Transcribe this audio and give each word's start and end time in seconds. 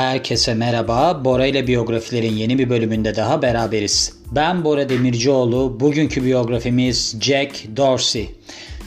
Herkese 0.00 0.54
merhaba. 0.54 1.24
Bora 1.24 1.46
ile 1.46 1.66
biyografilerin 1.66 2.32
yeni 2.32 2.58
bir 2.58 2.70
bölümünde 2.70 3.16
daha 3.16 3.42
beraberiz. 3.42 4.16
Ben 4.32 4.64
Bora 4.64 4.88
Demircioğlu. 4.88 5.80
Bugünkü 5.80 6.24
biyografimiz 6.24 7.16
Jack 7.20 7.76
Dorsey. 7.76 8.30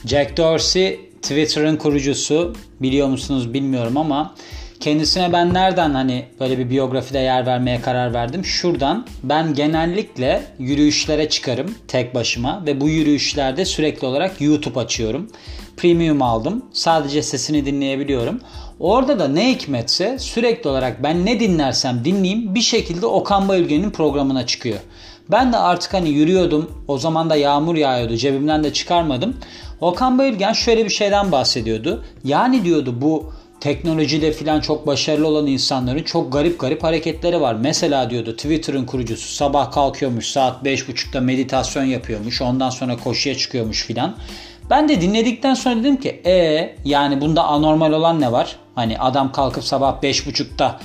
Jack 0.05 0.37
Dorsey 0.37 0.99
Twitter'ın 1.21 1.77
kurucusu. 1.77 2.55
Biliyor 2.81 3.07
musunuz 3.07 3.53
bilmiyorum 3.53 3.97
ama 3.97 4.35
kendisine 4.83 5.33
ben 5.33 5.53
nereden 5.53 5.93
hani 5.93 6.25
böyle 6.39 6.57
bir 6.57 6.69
biyografide 6.69 7.19
yer 7.19 7.45
vermeye 7.45 7.81
karar 7.81 8.13
verdim? 8.13 8.45
Şuradan 8.45 9.05
ben 9.23 9.53
genellikle 9.53 10.43
yürüyüşlere 10.59 11.29
çıkarım 11.29 11.75
tek 11.87 12.15
başıma 12.15 12.65
ve 12.65 12.81
bu 12.81 12.89
yürüyüşlerde 12.89 13.65
sürekli 13.65 14.07
olarak 14.07 14.41
YouTube 14.41 14.79
açıyorum. 14.79 15.31
Premium 15.77 16.21
aldım. 16.21 16.65
Sadece 16.73 17.23
sesini 17.23 17.65
dinleyebiliyorum. 17.65 18.41
Orada 18.79 19.19
da 19.19 19.27
ne 19.27 19.51
hikmetse 19.51 20.19
sürekli 20.19 20.69
olarak 20.69 21.03
ben 21.03 21.25
ne 21.25 21.39
dinlersem 21.39 22.05
dinleyeyim 22.05 22.55
bir 22.55 22.61
şekilde 22.61 23.05
Okan 23.05 23.47
Bayülgen'in 23.47 23.91
programına 23.91 24.45
çıkıyor. 24.45 24.79
Ben 25.31 25.53
de 25.53 25.57
artık 25.57 25.93
hani 25.93 26.09
yürüyordum. 26.09 26.71
O 26.87 26.97
zaman 26.97 27.29
da 27.29 27.35
yağmur 27.35 27.75
yağıyordu. 27.75 28.15
Cebimden 28.15 28.63
de 28.63 28.73
çıkarmadım. 28.73 29.35
Okan 29.81 30.17
Bayülgen 30.17 30.53
şöyle 30.53 30.85
bir 30.85 30.89
şeyden 30.89 31.31
bahsediyordu. 31.31 32.03
Yani 32.23 32.65
diyordu 32.65 32.95
bu 33.01 33.33
teknolojide 33.63 34.31
filan 34.31 34.61
çok 34.61 34.87
başarılı 34.87 35.27
olan 35.27 35.47
insanların 35.47 36.03
çok 36.03 36.33
garip 36.33 36.59
garip 36.59 36.83
hareketleri 36.83 37.41
var. 37.41 37.55
Mesela 37.61 38.09
diyordu 38.09 38.35
Twitter'ın 38.35 38.85
kurucusu 38.85 39.35
sabah 39.35 39.71
kalkıyormuş 39.71 40.27
saat 40.27 40.63
5.30'da 40.65 41.21
meditasyon 41.21 41.83
yapıyormuş. 41.83 42.41
Ondan 42.41 42.69
sonra 42.69 42.97
koşuya 42.97 43.37
çıkıyormuş 43.37 43.85
filan. 43.85 44.15
Ben 44.69 44.89
de 44.89 45.01
dinledikten 45.01 45.53
sonra 45.53 45.75
dedim 45.75 45.97
ki 45.97 46.21
e 46.25 46.75
yani 46.85 47.21
bunda 47.21 47.43
anormal 47.43 47.91
olan 47.91 48.21
ne 48.21 48.31
var? 48.31 48.55
Hani 48.75 48.99
adam 48.99 49.31
kalkıp 49.31 49.63
sabah 49.63 50.01
5.30'da 50.01 50.79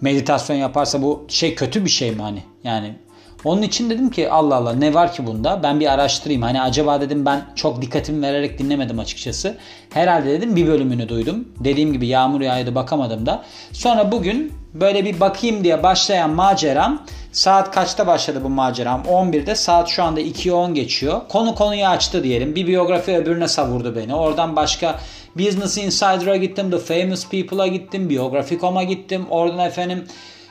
meditasyon 0.00 0.56
yaparsa 0.56 1.02
bu 1.02 1.26
şey 1.28 1.54
kötü 1.54 1.84
bir 1.84 1.90
şey 1.90 2.10
mi 2.10 2.22
hani? 2.22 2.42
Yani 2.64 2.94
onun 3.44 3.62
için 3.62 3.90
dedim 3.90 4.10
ki 4.10 4.30
Allah 4.30 4.54
Allah 4.54 4.72
ne 4.72 4.94
var 4.94 5.12
ki 5.12 5.26
bunda? 5.26 5.62
Ben 5.62 5.80
bir 5.80 5.92
araştırayım. 5.92 6.42
Hani 6.42 6.62
acaba 6.62 7.00
dedim 7.00 7.26
ben 7.26 7.42
çok 7.54 7.82
dikkatimi 7.82 8.22
vererek 8.22 8.58
dinlemedim 8.58 8.98
açıkçası. 8.98 9.56
Herhalde 9.90 10.30
dedim 10.30 10.56
bir 10.56 10.66
bölümünü 10.66 11.08
duydum. 11.08 11.48
Dediğim 11.58 11.92
gibi 11.92 12.06
yağmur 12.06 12.40
yağıyordu 12.40 12.74
bakamadım 12.74 13.26
da. 13.26 13.42
Sonra 13.72 14.12
bugün 14.12 14.52
böyle 14.74 15.04
bir 15.04 15.20
bakayım 15.20 15.64
diye 15.64 15.82
başlayan 15.82 16.30
maceram 16.30 17.02
saat 17.32 17.70
kaçta 17.70 18.06
başladı 18.06 18.40
bu 18.44 18.48
maceram? 18.48 19.02
11'de 19.02 19.54
saat 19.54 19.88
şu 19.88 20.02
anda 20.02 20.20
2'ye 20.20 20.54
10 20.54 20.74
geçiyor. 20.74 21.20
Konu 21.28 21.54
konuyu 21.54 21.86
açtı 21.86 22.24
diyelim. 22.24 22.54
Bir 22.54 22.66
biyografi 22.66 23.16
öbürüne 23.16 23.48
savurdu 23.48 23.96
beni. 23.96 24.14
Oradan 24.14 24.56
başka 24.56 24.98
Business 25.36 25.78
Insider'a 25.78 26.36
gittim. 26.36 26.70
The 26.70 26.78
Famous 26.78 27.28
People'a 27.28 27.66
gittim. 27.66 28.10
Biography.com'a 28.10 28.82
gittim. 28.82 29.26
Oradan 29.30 29.66
efendim 29.66 30.04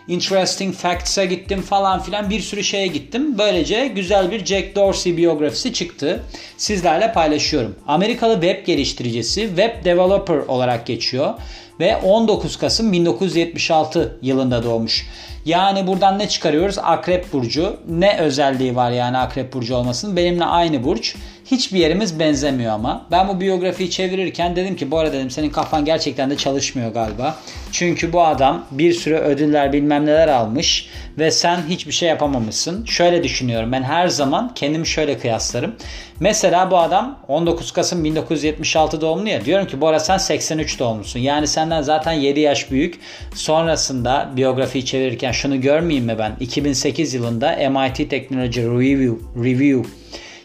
Interesting 0.09 0.75
Facts'e 0.75 1.25
gittim 1.25 1.61
falan 1.61 2.01
filan 2.01 2.29
bir 2.29 2.39
sürü 2.39 2.63
şeye 2.63 2.87
gittim. 2.87 3.37
Böylece 3.37 3.87
güzel 3.87 4.31
bir 4.31 4.45
Jack 4.45 4.75
Dorsey 4.75 5.17
biyografisi 5.17 5.73
çıktı. 5.73 6.23
Sizlerle 6.57 7.13
paylaşıyorum. 7.13 7.75
Amerikalı 7.87 8.33
web 8.33 8.65
geliştiricisi, 8.65 9.41
web 9.41 9.85
developer 9.85 10.37
olarak 10.37 10.85
geçiyor 10.85 11.33
ve 11.79 11.97
19 11.97 12.57
Kasım 12.57 12.91
1976 12.91 14.17
yılında 14.21 14.63
doğmuş. 14.63 15.07
Yani 15.45 15.87
buradan 15.87 16.19
ne 16.19 16.27
çıkarıyoruz? 16.27 16.77
Akrep 16.77 17.33
burcu. 17.33 17.77
Ne 17.89 18.17
özelliği 18.17 18.75
var 18.75 18.91
yani 18.91 19.17
Akrep 19.17 19.53
burcu 19.53 19.75
olmasının? 19.75 20.17
Benimle 20.17 20.45
aynı 20.45 20.83
burç. 20.83 21.15
Hiçbir 21.51 21.79
yerimiz 21.79 22.19
benzemiyor 22.19 22.71
ama. 22.71 23.05
Ben 23.11 23.27
bu 23.27 23.39
biyografiyi 23.39 23.89
çevirirken 23.89 24.55
dedim 24.55 24.75
ki 24.75 24.91
bu 24.91 24.97
arada 24.99 25.13
dedim 25.13 25.29
senin 25.29 25.49
kafan 25.49 25.85
gerçekten 25.85 26.29
de 26.29 26.37
çalışmıyor 26.37 26.93
galiba. 26.93 27.35
Çünkü 27.71 28.13
bu 28.13 28.23
adam 28.23 28.65
bir 28.71 28.93
sürü 28.93 29.15
ödüller 29.15 29.73
bilmem 29.73 30.05
neler 30.05 30.27
almış 30.27 30.89
ve 31.17 31.31
sen 31.31 31.61
hiçbir 31.69 31.91
şey 31.91 32.09
yapamamışsın. 32.09 32.85
Şöyle 32.85 33.23
düşünüyorum 33.23 33.71
ben 33.71 33.83
her 33.83 34.07
zaman 34.07 34.51
kendimi 34.55 34.87
şöyle 34.87 35.17
kıyaslarım. 35.17 35.75
Mesela 36.19 36.71
bu 36.71 36.77
adam 36.77 37.19
19 37.27 37.71
Kasım 37.71 38.03
1976 38.03 39.01
doğumlu 39.01 39.29
ya. 39.29 39.45
Diyorum 39.45 39.67
ki 39.67 39.81
bu 39.81 39.87
arada 39.87 39.99
sen 39.99 40.17
83 40.17 40.79
doğumlusun. 40.79 41.19
Yani 41.19 41.47
senden 41.47 41.81
zaten 41.81 42.13
7 42.13 42.39
yaş 42.39 42.71
büyük. 42.71 42.99
Sonrasında 43.35 44.29
biyografiyi 44.35 44.85
çevirirken 44.85 45.31
şunu 45.31 45.61
görmeyeyim 45.61 46.05
mi 46.05 46.15
ben? 46.19 46.31
2008 46.39 47.13
yılında 47.13 47.69
MIT 47.69 48.09
Technology 48.09 48.61
Review, 48.61 49.15
Review 49.35 49.89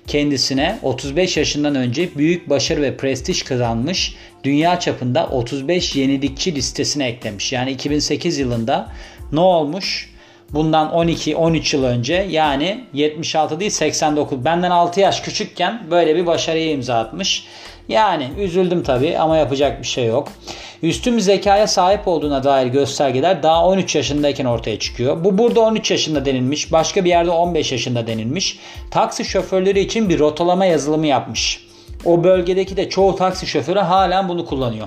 kendisine 0.06 0.78
35 0.82 1.36
yaşından 1.36 1.74
önce 1.74 2.14
büyük 2.16 2.50
başarı 2.50 2.82
ve 2.82 2.96
prestij 2.96 3.42
kazanmış 3.42 4.14
dünya 4.44 4.80
çapında 4.80 5.26
35 5.26 5.96
yenilikçi 5.96 6.54
listesine 6.54 7.06
eklemiş. 7.06 7.52
Yani 7.52 7.70
2008 7.70 8.38
yılında 8.38 8.92
ne 9.32 9.40
olmuş? 9.40 10.14
Bundan 10.50 10.88
12-13 10.88 11.76
yıl 11.76 11.84
önce 11.84 12.26
yani 12.30 12.84
76 12.92 13.60
değil 13.60 13.70
89 13.70 14.44
benden 14.44 14.70
6 14.70 15.00
yaş 15.00 15.20
küçükken 15.20 15.82
böyle 15.90 16.16
bir 16.16 16.26
başarıya 16.26 16.70
imza 16.70 16.98
atmış. 16.98 17.46
Yani 17.88 18.30
üzüldüm 18.38 18.82
tabii 18.82 19.18
ama 19.18 19.36
yapacak 19.36 19.82
bir 19.82 19.86
şey 19.86 20.06
yok. 20.06 20.28
Üstün 20.82 21.18
zekaya 21.18 21.66
sahip 21.66 22.08
olduğuna 22.08 22.44
dair 22.44 22.66
göstergeler 22.66 23.42
daha 23.42 23.66
13 23.66 23.94
yaşındayken 23.94 24.44
ortaya 24.44 24.78
çıkıyor. 24.78 25.24
Bu 25.24 25.38
burada 25.38 25.60
13 25.60 25.90
yaşında 25.90 26.24
denilmiş. 26.24 26.72
Başka 26.72 27.04
bir 27.04 27.08
yerde 27.08 27.30
15 27.30 27.72
yaşında 27.72 28.06
denilmiş. 28.06 28.58
Taksi 28.90 29.24
şoförleri 29.24 29.80
için 29.80 30.08
bir 30.08 30.18
rotalama 30.18 30.64
yazılımı 30.64 31.06
yapmış. 31.06 31.66
O 32.04 32.24
bölgedeki 32.24 32.76
de 32.76 32.88
çoğu 32.88 33.16
taksi 33.16 33.46
şoförü 33.46 33.78
halen 33.78 34.28
bunu 34.28 34.46
kullanıyor. 34.46 34.86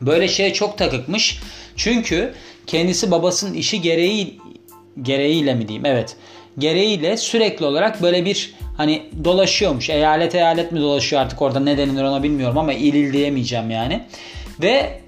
Böyle 0.00 0.28
şeye 0.28 0.52
çok 0.52 0.78
takıkmış. 0.78 1.40
Çünkü 1.76 2.34
kendisi 2.66 3.10
babasının 3.10 3.54
işi 3.54 3.80
gereği 3.80 4.40
gereğiyle 5.02 5.54
mi 5.54 5.68
diyeyim? 5.68 5.86
Evet. 5.86 6.16
Gereğiyle 6.58 7.16
sürekli 7.16 7.64
olarak 7.64 8.02
böyle 8.02 8.24
bir 8.24 8.54
hani 8.76 9.10
dolaşıyormuş. 9.24 9.90
Eyalet 9.90 10.34
eyalet 10.34 10.72
mi 10.72 10.80
dolaşıyor 10.80 11.22
artık 11.22 11.42
orada 11.42 11.60
ne 11.60 11.78
denilir 11.78 12.02
ona 12.02 12.22
bilmiyorum 12.22 12.58
ama 12.58 12.72
il 12.72 12.94
il 12.94 13.12
diyemeyeceğim 13.12 13.70
yani. 13.70 14.04
Ve 14.62 15.00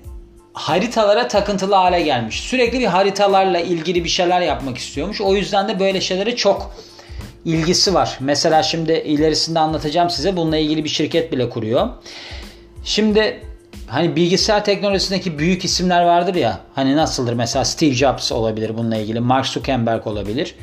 haritalara 0.53 1.29
takıntılı 1.29 1.75
hale 1.75 2.03
gelmiş. 2.03 2.41
Sürekli 2.41 2.81
bir 2.81 2.87
haritalarla 2.87 3.61
ilgili 3.61 4.05
bir 4.05 4.09
şeyler 4.09 4.41
yapmak 4.41 4.79
istiyormuş. 4.79 5.21
O 5.21 5.35
yüzden 5.35 5.69
de 5.69 5.81
böyle 5.81 6.01
şeylere 6.01 6.37
çok 6.37 6.71
ilgisi 7.45 7.95
var. 7.95 8.17
Mesela 8.21 8.63
şimdi 8.63 8.93
ilerisinde 8.93 9.59
anlatacağım 9.59 10.11
size. 10.11 10.37
Bununla 10.37 10.57
ilgili 10.57 10.85
bir 10.85 10.89
şirket 10.89 11.33
bile 11.33 11.51
kuruyor. 11.51 11.89
Şimdi 12.85 13.41
hani 13.87 14.17
bilgisayar 14.17 14.65
teknolojisindeki 14.65 15.39
büyük 15.39 15.65
isimler 15.65 16.05
vardır 16.05 16.35
ya. 16.35 16.61
Hani 16.75 16.97
nasıldır 16.97 17.33
mesela 17.33 17.65
Steve 17.65 17.93
Jobs 17.93 18.33
olabilir 18.33 18.79
bununla 18.79 18.97
ilgili. 18.97 19.21
Mark 19.21 19.47
Zuckerberg 19.47 20.07
olabilir. 20.07 20.55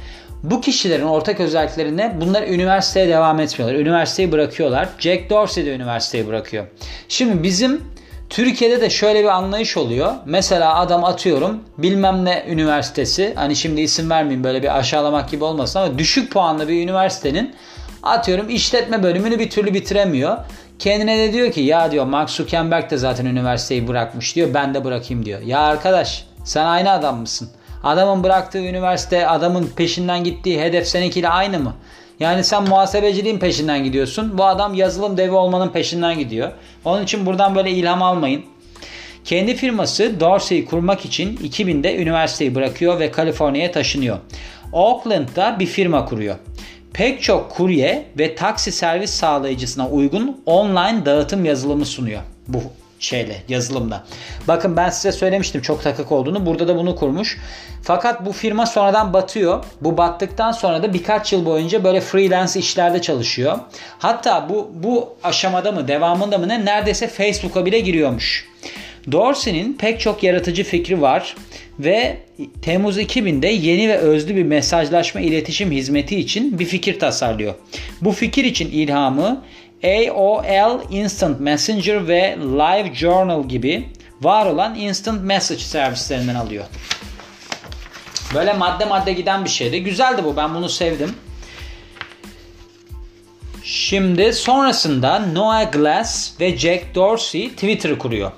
Bu 0.43 0.61
kişilerin 0.61 1.05
ortak 1.05 1.39
özellikleri 1.39 1.97
ne? 1.97 2.15
Bunlar 2.21 2.43
üniversiteye 2.43 3.07
devam 3.07 3.39
etmiyorlar. 3.39 3.79
Üniversiteyi 3.79 4.31
bırakıyorlar. 4.31 4.89
Jack 4.99 5.29
Dorsey 5.29 5.65
de 5.65 5.75
üniversiteyi 5.75 6.27
bırakıyor. 6.27 6.65
Şimdi 7.09 7.43
bizim 7.43 7.81
Türkiye'de 8.29 8.81
de 8.81 8.89
şöyle 8.89 9.19
bir 9.19 9.27
anlayış 9.29 9.77
oluyor. 9.77 10.13
Mesela 10.25 10.75
adam 10.75 11.03
atıyorum 11.03 11.59
bilmem 11.77 12.25
ne 12.25 12.45
üniversitesi 12.47 13.33
hani 13.35 13.55
şimdi 13.55 13.81
isim 13.81 14.09
vermeyeyim 14.09 14.43
böyle 14.43 14.63
bir 14.63 14.77
aşağılamak 14.77 15.29
gibi 15.29 15.43
olmasın 15.43 15.79
ama 15.79 15.99
düşük 15.99 16.31
puanlı 16.31 16.67
bir 16.67 16.83
üniversitenin 16.83 17.55
atıyorum 18.03 18.49
işletme 18.49 19.03
bölümünü 19.03 19.39
bir 19.39 19.49
türlü 19.49 19.73
bitiremiyor. 19.73 20.37
Kendine 20.79 21.17
de 21.17 21.33
diyor 21.33 21.51
ki 21.51 21.61
ya 21.61 21.91
diyor 21.91 22.05
Mark 22.05 22.29
Zuckerberg 22.29 22.91
de 22.91 22.97
zaten 22.97 23.25
üniversiteyi 23.25 23.87
bırakmış 23.87 24.35
diyor 24.35 24.53
ben 24.53 24.73
de 24.73 24.83
bırakayım 24.83 25.25
diyor. 25.25 25.41
Ya 25.41 25.59
arkadaş 25.59 26.25
sen 26.43 26.65
aynı 26.65 26.91
adam 26.91 27.19
mısın? 27.19 27.49
Adamın 27.83 28.23
bıraktığı 28.23 28.59
üniversite 28.59 29.27
adamın 29.27 29.71
peşinden 29.75 30.23
gittiği 30.23 30.61
hedef 30.61 30.87
seninkiyle 30.87 31.29
aynı 31.29 31.59
mı? 31.59 31.73
Yani 32.19 32.43
sen 32.43 32.63
muhasebeciliğin 32.63 33.39
peşinden 33.39 33.83
gidiyorsun. 33.83 34.37
Bu 34.37 34.45
adam 34.45 34.73
yazılım 34.73 35.17
devi 35.17 35.31
olmanın 35.31 35.69
peşinden 35.69 36.19
gidiyor. 36.19 36.51
Onun 36.85 37.03
için 37.03 37.25
buradan 37.25 37.55
böyle 37.55 37.71
ilham 37.71 38.01
almayın. 38.01 38.43
Kendi 39.25 39.55
firması 39.55 40.19
Dorsey'i 40.19 40.65
kurmak 40.65 41.05
için 41.05 41.37
2000'de 41.37 41.97
üniversiteyi 41.97 42.55
bırakıyor 42.55 42.99
ve 42.99 43.11
Kaliforniya'ya 43.11 43.71
taşınıyor. 43.71 44.17
Oakland'da 44.71 45.59
bir 45.59 45.65
firma 45.65 46.05
kuruyor. 46.05 46.35
Pek 46.93 47.21
çok 47.21 47.51
kurye 47.51 48.05
ve 48.17 48.35
taksi 48.35 48.71
servis 48.71 49.11
sağlayıcısına 49.11 49.89
uygun 49.89 50.41
online 50.45 51.05
dağıtım 51.05 51.45
yazılımı 51.45 51.85
sunuyor 51.85 52.21
bu 52.47 52.63
şeyle 53.03 53.43
yazılımda. 53.49 54.03
Bakın 54.47 54.77
ben 54.77 54.89
size 54.89 55.11
söylemiştim 55.11 55.61
çok 55.61 55.83
takık 55.83 56.11
olduğunu. 56.11 56.45
Burada 56.45 56.67
da 56.67 56.77
bunu 56.77 56.95
kurmuş. 56.95 57.37
Fakat 57.81 58.25
bu 58.25 58.31
firma 58.31 58.65
sonradan 58.65 59.13
batıyor. 59.13 59.65
Bu 59.81 59.97
battıktan 59.97 60.51
sonra 60.51 60.83
da 60.83 60.93
birkaç 60.93 61.33
yıl 61.33 61.45
boyunca 61.45 61.83
böyle 61.83 62.01
freelance 62.01 62.59
işlerde 62.59 63.01
çalışıyor. 63.01 63.59
Hatta 63.99 64.49
bu 64.49 64.71
bu 64.73 65.15
aşamada 65.23 65.71
mı 65.71 65.87
devamında 65.87 66.37
mı 66.37 66.47
ne 66.47 66.65
neredeyse 66.65 67.07
Facebook'a 67.07 67.65
bile 67.65 67.79
giriyormuş. 67.79 68.45
Dorsey'nin 69.11 69.73
pek 69.73 69.99
çok 69.99 70.23
yaratıcı 70.23 70.63
fikri 70.63 71.01
var 71.01 71.35
ve 71.79 72.17
Temmuz 72.61 72.97
2000'de 72.97 73.47
yeni 73.47 73.89
ve 73.89 73.97
özlü 73.97 74.35
bir 74.35 74.43
mesajlaşma 74.43 75.21
iletişim 75.21 75.71
hizmeti 75.71 76.19
için 76.19 76.59
bir 76.59 76.65
fikir 76.65 76.99
tasarlıyor. 76.99 77.53
Bu 78.01 78.11
fikir 78.11 78.43
için 78.43 78.71
ilhamı 78.71 79.43
AOL 79.83 80.79
Instant 80.91 81.39
Messenger 81.39 82.07
ve 82.07 82.37
Live 82.39 82.95
Journal 82.95 83.47
gibi 83.47 83.89
var 84.21 84.45
olan 84.45 84.75
Instant 84.75 85.23
Message 85.23 85.59
servislerinden 85.59 86.35
alıyor. 86.35 86.65
Böyle 88.33 88.53
madde 88.53 88.85
madde 88.85 89.13
giden 89.13 89.45
bir 89.45 89.49
şeydi. 89.49 89.83
Güzeldi 89.83 90.23
bu. 90.23 90.37
Ben 90.37 90.55
bunu 90.55 90.69
sevdim. 90.69 91.15
Şimdi 93.63 94.33
sonrasında 94.33 95.19
Noah 95.19 95.71
Glass 95.71 96.39
ve 96.39 96.57
Jack 96.57 96.95
Dorsey 96.95 97.49
Twitter'ı 97.49 97.97
kuruyor. 97.97 98.31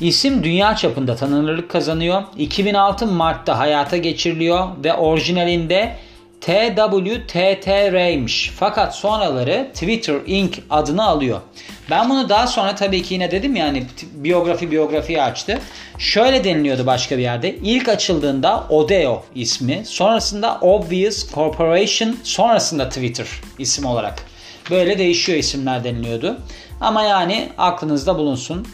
İsim 0.00 0.44
dünya 0.44 0.76
çapında 0.76 1.16
tanınırlık 1.16 1.70
kazanıyor. 1.70 2.22
2006 2.38 3.06
Mart'ta 3.06 3.58
hayata 3.58 3.96
geçiriliyor 3.96 4.68
ve 4.84 4.94
orijinalinde 4.94 5.96
TWTTR'ymiş. 6.42 8.52
Fakat 8.56 8.96
sonraları 8.96 9.70
Twitter 9.74 10.16
Inc. 10.26 10.58
adını 10.70 11.04
alıyor. 11.04 11.40
Ben 11.90 12.10
bunu 12.10 12.28
daha 12.28 12.46
sonra 12.46 12.74
tabii 12.74 13.02
ki 13.02 13.14
yine 13.14 13.30
dedim 13.30 13.56
yani 13.56 13.86
biyografi 14.12 14.70
biyografiyi 14.70 15.22
açtı. 15.22 15.58
Şöyle 15.98 16.44
deniliyordu 16.44 16.86
başka 16.86 17.18
bir 17.18 17.22
yerde. 17.22 17.54
İlk 17.54 17.88
açıldığında 17.88 18.66
Odeo 18.68 19.24
ismi, 19.34 19.82
sonrasında 19.84 20.58
Obvious 20.60 21.34
Corporation, 21.34 22.16
sonrasında 22.22 22.88
Twitter 22.88 23.26
isim 23.58 23.84
olarak. 23.84 24.22
Böyle 24.70 24.98
değişiyor 24.98 25.38
isimler 25.38 25.84
deniliyordu. 25.84 26.38
Ama 26.80 27.02
yani 27.02 27.48
aklınızda 27.58 28.18
bulunsun. 28.18 28.66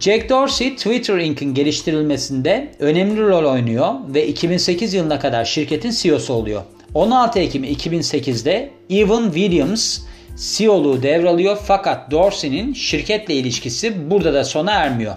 Jack 0.00 0.28
Dorsey 0.28 0.76
Twitter 0.76 1.18
Inc.'in 1.18 1.54
geliştirilmesinde 1.54 2.74
önemli 2.78 3.20
rol 3.20 3.52
oynuyor 3.52 3.94
ve 4.08 4.26
2008 4.26 4.94
yılına 4.94 5.18
kadar 5.18 5.44
şirketin 5.44 5.90
CEO'su 5.90 6.34
oluyor. 6.34 6.62
16 6.96 7.38
Ekim 7.40 7.64
2008'de 7.64 8.70
Evan 8.90 9.24
Williams 9.24 10.00
CEO'luğu 10.36 11.02
devralıyor 11.02 11.58
fakat 11.64 12.10
Dorsey'nin 12.10 12.74
şirketle 12.74 13.34
ilişkisi 13.34 14.10
burada 14.10 14.34
da 14.34 14.44
sona 14.44 14.72
ermiyor. 14.72 15.14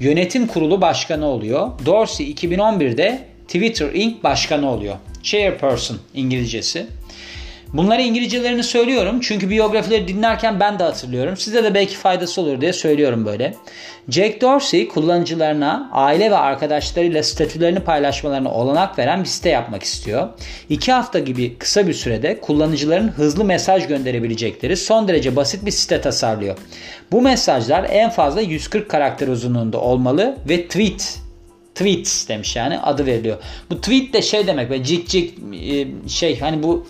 Yönetim 0.00 0.46
kurulu 0.46 0.80
başkanı 0.80 1.26
oluyor. 1.26 1.70
Dorsey 1.86 2.30
2011'de 2.32 3.24
Twitter 3.46 3.94
Inc. 3.94 4.22
başkanı 4.22 4.70
oluyor. 4.70 4.96
Chairperson 5.22 5.98
İngilizcesi. 6.14 6.86
Bunları 7.72 8.02
İngilizcelerini 8.02 8.62
söylüyorum 8.62 9.20
çünkü 9.20 9.50
biyografileri 9.50 10.08
dinlerken 10.08 10.60
ben 10.60 10.78
de 10.78 10.84
hatırlıyorum. 10.84 11.36
Size 11.36 11.64
de 11.64 11.74
belki 11.74 11.96
faydası 11.96 12.40
olur 12.40 12.60
diye 12.60 12.72
söylüyorum 12.72 13.26
böyle. 13.26 13.54
Jack 14.08 14.40
Dorsey 14.40 14.88
kullanıcılarına 14.88 15.90
aile 15.92 16.30
ve 16.30 16.36
arkadaşlarıyla 16.36 17.22
statülerini 17.22 17.80
paylaşmalarına 17.80 18.52
olanak 18.52 18.98
veren 18.98 19.20
bir 19.20 19.28
site 19.28 19.48
yapmak 19.48 19.82
istiyor. 19.82 20.28
İki 20.68 20.92
hafta 20.92 21.18
gibi 21.18 21.58
kısa 21.58 21.86
bir 21.86 21.94
sürede 21.94 22.40
kullanıcıların 22.40 23.08
hızlı 23.08 23.44
mesaj 23.44 23.86
gönderebilecekleri 23.86 24.76
son 24.76 25.08
derece 25.08 25.36
basit 25.36 25.66
bir 25.66 25.70
site 25.70 26.00
tasarlıyor. 26.00 26.58
Bu 27.12 27.22
mesajlar 27.22 27.86
en 27.90 28.10
fazla 28.10 28.40
140 28.40 28.88
karakter 28.88 29.28
uzunluğunda 29.28 29.80
olmalı 29.80 30.36
ve 30.48 30.62
tweet 30.66 31.18
tweets 31.74 32.28
demiş 32.28 32.56
yani 32.56 32.78
adı 32.78 33.06
veriliyor. 33.06 33.36
Bu 33.70 33.80
tweet 33.80 34.12
de 34.12 34.22
şey 34.22 34.46
demek 34.46 34.70
ve 34.70 34.84
cik 34.84 35.08
cik 35.08 35.38
e, 35.38 35.86
şey 36.08 36.40
hani 36.40 36.62
bu 36.62 36.86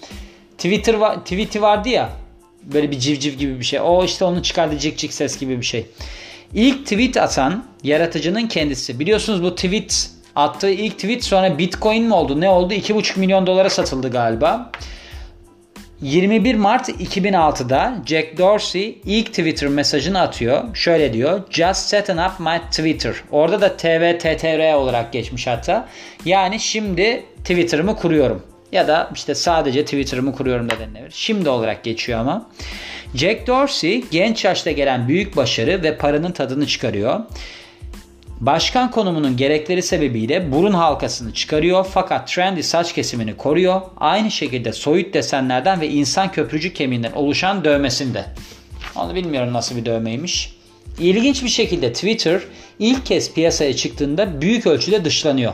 Twitter 0.60 0.94
var, 0.94 1.16
tweet'i 1.16 1.62
vardı 1.62 1.88
ya 1.88 2.10
böyle 2.62 2.90
bir 2.90 2.98
civciv 2.98 3.32
gibi 3.32 3.58
bir 3.58 3.64
şey. 3.64 3.80
O 3.80 4.04
işte 4.04 4.24
onun 4.24 4.42
çıkardığı 4.42 4.78
cik 4.78 4.98
cik 4.98 5.12
ses 5.12 5.38
gibi 5.38 5.58
bir 5.58 5.66
şey. 5.66 5.86
İlk 6.54 6.84
tweet 6.84 7.16
atan 7.16 7.64
yaratıcının 7.82 8.46
kendisi. 8.46 9.00
Biliyorsunuz 9.00 9.42
bu 9.42 9.54
tweet 9.54 10.10
attığı 10.36 10.70
ilk 10.70 10.94
tweet 10.94 11.24
sonra 11.24 11.58
bitcoin 11.58 12.04
mi 12.04 12.14
oldu 12.14 12.40
ne 12.40 12.48
oldu 12.48 12.74
2,5 12.74 13.18
milyon 13.18 13.46
dolara 13.46 13.70
satıldı 13.70 14.10
galiba. 14.10 14.70
21 16.02 16.54
Mart 16.54 16.88
2006'da 16.88 17.94
Jack 18.06 18.38
Dorsey 18.38 18.98
ilk 19.04 19.26
Twitter 19.26 19.68
mesajını 19.68 20.20
atıyor. 20.20 20.76
Şöyle 20.76 21.12
diyor. 21.12 21.42
Just 21.50 21.80
setting 21.80 22.20
up 22.20 22.40
my 22.40 22.60
Twitter. 22.70 23.14
Orada 23.30 23.60
da 23.60 23.76
TVTTR 23.76 24.74
olarak 24.74 25.12
geçmiş 25.12 25.46
hatta. 25.46 25.88
Yani 26.24 26.60
şimdi 26.60 27.24
Twitter'ımı 27.44 27.96
kuruyorum. 27.96 28.49
Ya 28.72 28.88
da 28.88 29.10
işte 29.14 29.34
sadece 29.34 29.84
Twitter'ımı 29.84 30.32
kuruyorum 30.32 30.70
da 30.70 30.78
denilebilir. 30.78 31.12
Şimdi 31.14 31.48
olarak 31.48 31.84
geçiyor 31.84 32.20
ama. 32.20 32.50
Jack 33.14 33.46
Dorsey 33.46 34.04
genç 34.10 34.44
yaşta 34.44 34.70
gelen 34.70 35.08
büyük 35.08 35.36
başarı 35.36 35.82
ve 35.82 35.96
paranın 35.96 36.32
tadını 36.32 36.66
çıkarıyor. 36.66 37.20
Başkan 38.40 38.90
konumunun 38.90 39.36
gerekleri 39.36 39.82
sebebiyle 39.82 40.52
burun 40.52 40.72
halkasını 40.72 41.34
çıkarıyor 41.34 41.86
fakat 41.90 42.28
trendy 42.28 42.62
saç 42.62 42.94
kesimini 42.94 43.36
koruyor. 43.36 43.80
Aynı 43.96 44.30
şekilde 44.30 44.72
soyut 44.72 45.14
desenlerden 45.14 45.80
ve 45.80 45.88
insan 45.88 46.32
köprücük 46.32 46.76
kemiğinden 46.76 47.12
oluşan 47.12 47.64
dövmesinde. 47.64 48.24
Onu 48.96 49.14
bilmiyorum 49.14 49.52
nasıl 49.52 49.76
bir 49.76 49.84
dövmeymiş. 49.84 50.56
İlginç 50.98 51.44
bir 51.44 51.48
şekilde 51.48 51.92
Twitter 51.92 52.40
ilk 52.78 53.06
kez 53.06 53.34
piyasaya 53.34 53.76
çıktığında 53.76 54.40
büyük 54.40 54.66
ölçüde 54.66 55.04
dışlanıyor. 55.04 55.52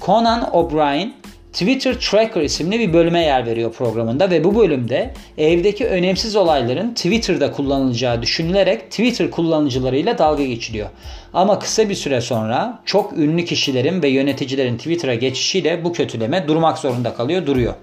Conan 0.00 0.54
O'Brien 0.54 1.14
Twitter 1.54 2.00
Tracker 2.00 2.42
isimli 2.42 2.78
bir 2.78 2.92
bölüme 2.92 3.22
yer 3.24 3.46
veriyor 3.46 3.72
programında 3.72 4.30
ve 4.30 4.44
bu 4.44 4.56
bölümde 4.56 5.14
evdeki 5.38 5.86
önemsiz 5.86 6.36
olayların 6.36 6.94
Twitter'da 6.94 7.52
kullanılacağı 7.52 8.22
düşünülerek 8.22 8.90
Twitter 8.90 9.30
kullanıcılarıyla 9.30 10.18
dalga 10.18 10.44
geçiliyor. 10.44 10.88
Ama 11.32 11.58
kısa 11.58 11.88
bir 11.88 11.94
süre 11.94 12.20
sonra 12.20 12.82
çok 12.84 13.12
ünlü 13.18 13.44
kişilerin 13.44 14.02
ve 14.02 14.08
yöneticilerin 14.08 14.76
Twitter'a 14.76 15.14
geçişiyle 15.14 15.84
bu 15.84 15.92
kötüleme 15.92 16.48
durmak 16.48 16.78
zorunda 16.78 17.14
kalıyor, 17.14 17.46
duruyor. 17.46 17.74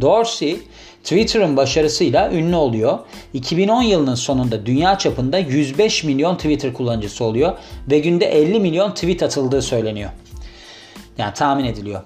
Dorsey 0.00 0.56
Twitter'ın 1.04 1.56
başarısıyla 1.56 2.32
ünlü 2.32 2.56
oluyor. 2.56 2.98
2010 3.34 3.82
yılının 3.82 4.14
sonunda 4.14 4.66
dünya 4.66 4.98
çapında 4.98 5.38
105 5.38 6.04
milyon 6.04 6.36
Twitter 6.36 6.72
kullanıcısı 6.72 7.24
oluyor 7.24 7.52
ve 7.90 7.98
günde 7.98 8.26
50 8.26 8.60
milyon 8.60 8.90
tweet 8.90 9.22
atıldığı 9.22 9.62
söyleniyor. 9.62 10.10
Yani 11.18 11.34
tahmin 11.34 11.64
ediliyor. 11.64 12.02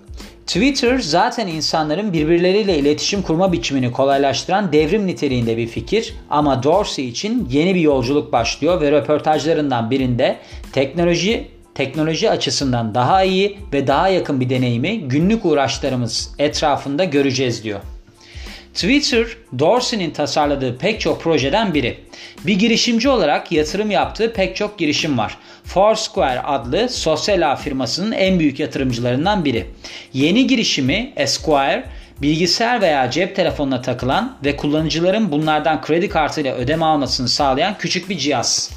Twitter 0.51 0.99
zaten 0.99 1.47
insanların 1.47 2.13
birbirleriyle 2.13 2.79
iletişim 2.79 3.23
kurma 3.23 3.53
biçimini 3.53 3.93
kolaylaştıran 3.93 4.73
devrim 4.73 5.07
niteliğinde 5.07 5.57
bir 5.57 5.67
fikir 5.67 6.15
ama 6.31 6.63
Dorsey 6.63 7.09
için 7.09 7.49
yeni 7.51 7.75
bir 7.75 7.81
yolculuk 7.81 8.33
başlıyor 8.33 8.81
ve 8.81 8.93
röportajlarından 8.93 9.91
birinde 9.91 10.39
teknoloji 10.73 11.49
teknoloji 11.75 12.31
açısından 12.31 12.95
daha 12.95 13.25
iyi 13.25 13.59
ve 13.73 13.87
daha 13.87 14.09
yakın 14.09 14.41
bir 14.41 14.51
deneyimi 14.51 15.01
günlük 15.01 15.45
uğraşlarımız 15.45 16.35
etrafında 16.39 17.05
göreceğiz 17.05 17.65
diyor. 17.65 17.81
Twitter, 18.75 19.27
Dorsey'nin 19.59 20.11
tasarladığı 20.11 20.79
pek 20.79 21.01
çok 21.01 21.23
projeden 21.23 21.75
biri. 21.75 21.99
Bir 22.47 22.59
girişimci 22.59 23.09
olarak 23.09 23.53
yatırım 23.53 23.91
yaptığı 23.91 24.33
pek 24.33 24.57
çok 24.57 24.79
girişim 24.79 25.19
var. 25.19 25.37
Foursquare 25.65 26.41
adlı 26.41 26.89
sosyal 26.89 27.53
ağ 27.53 27.57
firmasının 27.57 28.13
en 28.13 28.39
büyük 28.39 28.61
yatırımcılarından 28.61 29.45
biri. 29.45 29.67
Yeni 30.13 30.47
girişimi 30.47 31.13
Esquire, 31.17 31.85
bilgisayar 32.23 32.81
veya 32.81 33.11
cep 33.11 33.37
telefonuna 33.37 33.83
takılan 33.83 34.37
ve 34.45 34.57
kullanıcıların 34.57 35.33
bunlardan 35.33 35.83
kredi 35.83 36.09
kartıyla 36.09 36.55
ödeme 36.55 36.85
almasını 36.85 37.29
sağlayan 37.29 37.79
küçük 37.79 38.09
bir 38.09 38.19
cihaz. 38.19 38.71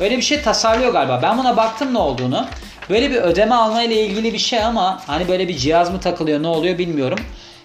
Öyle 0.00 0.16
bir 0.16 0.22
şey 0.22 0.42
tasarlıyor 0.42 0.92
galiba. 0.92 1.20
Ben 1.22 1.38
buna 1.38 1.56
baktım 1.56 1.94
ne 1.94 1.98
olduğunu. 1.98 2.46
Böyle 2.90 3.10
bir 3.10 3.16
ödeme 3.16 3.54
alma 3.54 3.82
ile 3.82 4.06
ilgili 4.06 4.32
bir 4.32 4.38
şey 4.38 4.62
ama 4.62 5.02
hani 5.06 5.28
böyle 5.28 5.48
bir 5.48 5.56
cihaz 5.56 5.90
mı 5.92 6.00
takılıyor 6.00 6.42
ne 6.42 6.48
oluyor 6.48 6.78
bilmiyorum. 6.78 7.18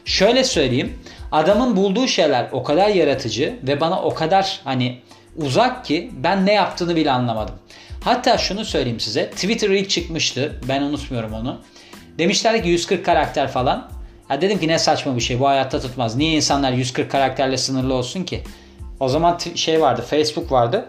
Şöyle 0.06 0.44
söyleyeyim. 0.44 1.00
Adamın 1.34 1.76
bulduğu 1.76 2.08
şeyler 2.08 2.48
o 2.52 2.64
kadar 2.64 2.90
yaratıcı 2.90 3.60
ve 3.64 3.80
bana 3.80 4.02
o 4.02 4.14
kadar 4.14 4.62
hani 4.64 5.00
uzak 5.36 5.86
ki 5.86 6.12
ben 6.24 6.46
ne 6.46 6.54
yaptığını 6.54 6.96
bile 6.96 7.12
anlamadım. 7.12 7.56
Hatta 8.04 8.38
şunu 8.38 8.66
söyleyeyim 8.66 9.00
size. 9.00 9.30
Twitter 9.30 9.70
ilk 9.70 9.90
çıkmıştı. 9.90 10.60
Ben 10.68 10.82
unutmuyorum 10.82 11.34
onu. 11.34 11.62
Demişler 12.18 12.64
ki 12.64 12.70
140 12.70 13.06
karakter 13.06 13.48
falan. 13.48 13.90
Ya 14.30 14.42
dedim 14.42 14.60
ki 14.60 14.68
ne 14.68 14.80
saçma 14.80 15.16
bir 15.16 15.22
şey. 15.22 15.40
Bu 15.40 15.48
hayatta 15.48 15.80
tutmaz. 15.80 16.16
Niye 16.16 16.36
insanlar 16.36 16.72
140 16.72 17.12
karakterle 17.12 17.58
sınırlı 17.58 17.94
olsun 17.94 18.24
ki? 18.24 18.44
O 19.00 19.10
zaman 19.10 19.38
şey 19.56 19.82
vardı. 19.82 20.06
Facebook 20.10 20.52
vardı. 20.52 20.86